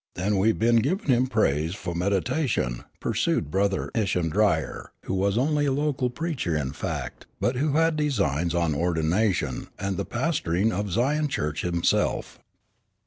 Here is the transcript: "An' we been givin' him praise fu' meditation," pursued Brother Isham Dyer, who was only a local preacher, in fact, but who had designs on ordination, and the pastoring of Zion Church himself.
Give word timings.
"An' 0.15 0.39
we 0.39 0.51
been 0.51 0.77
givin' 0.77 1.11
him 1.11 1.27
praise 1.27 1.75
fu' 1.75 1.93
meditation," 1.93 2.85
pursued 2.99 3.51
Brother 3.51 3.91
Isham 3.93 4.31
Dyer, 4.31 4.93
who 5.03 5.13
was 5.13 5.37
only 5.37 5.67
a 5.67 5.71
local 5.71 6.09
preacher, 6.09 6.57
in 6.57 6.71
fact, 6.73 7.27
but 7.39 7.57
who 7.57 7.73
had 7.73 7.97
designs 7.97 8.55
on 8.55 8.73
ordination, 8.73 9.67
and 9.77 9.97
the 9.97 10.05
pastoring 10.05 10.71
of 10.71 10.89
Zion 10.91 11.27
Church 11.27 11.61
himself. 11.61 12.39